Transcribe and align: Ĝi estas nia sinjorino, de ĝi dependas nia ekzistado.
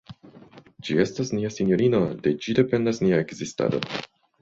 Ĝi 0.87 0.97
estas 1.03 1.31
nia 1.35 1.53
sinjorino, 1.57 2.01
de 2.25 2.35
ĝi 2.47 2.59
dependas 2.63 3.07
nia 3.07 3.25
ekzistado. 3.29 3.87